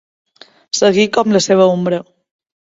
[0.79, 2.03] Seguir com la seva ombra.